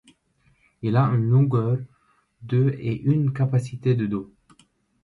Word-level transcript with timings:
Il 0.81 0.95
a 0.95 1.03
une 1.13 1.29
longueur 1.29 1.77
de 2.41 2.75
et 2.79 3.03
une 3.03 3.31
capacité 3.33 3.93
de 3.93 4.07
d'eau. 4.07 4.33